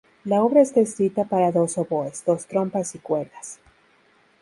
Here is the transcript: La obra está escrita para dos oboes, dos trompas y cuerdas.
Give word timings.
La 0.23 0.41
obra 0.41 0.61
está 0.61 0.79
escrita 0.79 1.25
para 1.25 1.51
dos 1.51 1.77
oboes, 1.77 2.25
dos 2.25 2.47
trompas 2.47 2.95
y 2.95 2.97
cuerdas. 2.97 3.59